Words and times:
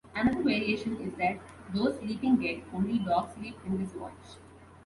Another 0.15 0.41
variation 0.41 0.97
is 0.99 1.13
that 1.19 1.37
those 1.75 1.99
sleeping 1.99 2.37
get 2.37 2.63
only 2.73 2.97
'dog 2.97 3.35
sleep' 3.37 3.59
in 3.67 3.77
this 3.85 3.93
watch. 3.93 4.39